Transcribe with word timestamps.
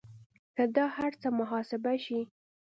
که 0.55 0.63
دا 0.75 0.85
هر 0.97 1.11
څه 1.21 1.27
محاسبه 1.39 1.93
شي 2.05 2.19